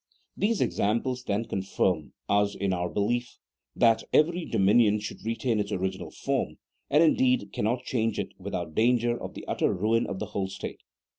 These 0.35 0.61
examples, 0.61 1.25
then, 1.25 1.45
confirm 1.45 2.13
us 2.27 2.55
in 2.55 2.73
our 2.73 2.89
belief, 2.89 3.37
that 3.75 4.01
every 4.11 4.45
dominion 4.45 4.99
should 4.99 5.23
retain 5.23 5.59
its 5.59 5.71
original 5.71 6.09
form, 6.09 6.57
and, 6.89 7.03
indeed, 7.03 7.51
cannot 7.53 7.83
change 7.83 8.17
it 8.17 8.31
without 8.39 8.73
danger 8.73 9.15
of 9.15 9.35
the 9.35 9.45
utter 9.47 9.71
ruin 9.71 10.07
of 10.07 10.17
the 10.17 10.25
whole 10.33 10.47
state. 10.47 10.79